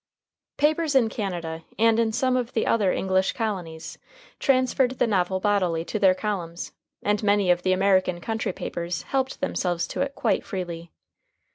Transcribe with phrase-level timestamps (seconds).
[0.57, 3.99] Papers in Canada and in some of the other English colonies
[4.39, 9.41] transferred the novel bodily to their columns, and many of the American country papers helped
[9.41, 10.91] themselves to it quite freely.